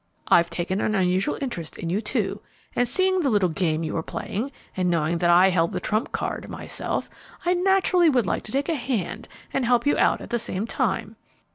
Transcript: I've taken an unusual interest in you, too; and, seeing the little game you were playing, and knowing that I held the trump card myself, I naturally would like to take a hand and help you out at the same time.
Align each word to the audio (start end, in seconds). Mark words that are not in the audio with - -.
I've 0.29 0.49
taken 0.49 0.81
an 0.81 0.95
unusual 0.95 1.37
interest 1.41 1.77
in 1.77 1.91
you, 1.91 2.01
too; 2.01 2.41
and, 2.75 2.87
seeing 2.89 3.19
the 3.19 3.29
little 3.29 3.49
game 3.49 3.83
you 3.83 3.93
were 3.93 4.01
playing, 4.01 4.51
and 4.75 4.89
knowing 4.89 5.19
that 5.19 5.29
I 5.29 5.49
held 5.49 5.73
the 5.73 5.79
trump 5.79 6.11
card 6.11 6.49
myself, 6.49 7.07
I 7.45 7.53
naturally 7.53 8.09
would 8.09 8.25
like 8.25 8.41
to 8.45 8.51
take 8.51 8.67
a 8.69 8.73
hand 8.73 9.27
and 9.53 9.63
help 9.63 9.85
you 9.85 9.95
out 9.99 10.19
at 10.19 10.31
the 10.31 10.39
same 10.39 10.65
time. 10.65 11.17